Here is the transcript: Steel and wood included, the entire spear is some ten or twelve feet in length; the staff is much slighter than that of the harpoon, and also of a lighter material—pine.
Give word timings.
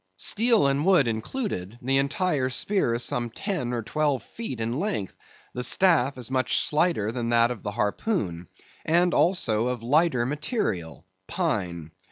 Steel 0.17 0.65
and 0.65 0.83
wood 0.83 1.07
included, 1.07 1.77
the 1.79 1.99
entire 1.99 2.49
spear 2.49 2.95
is 2.95 3.03
some 3.03 3.29
ten 3.29 3.71
or 3.71 3.83
twelve 3.83 4.23
feet 4.23 4.59
in 4.59 4.79
length; 4.79 5.15
the 5.53 5.61
staff 5.63 6.17
is 6.17 6.31
much 6.31 6.57
slighter 6.57 7.11
than 7.11 7.29
that 7.29 7.51
of 7.51 7.61
the 7.61 7.69
harpoon, 7.73 8.47
and 8.83 9.13
also 9.13 9.67
of 9.67 9.83
a 9.83 9.85
lighter 9.85 10.25
material—pine. 10.25 11.91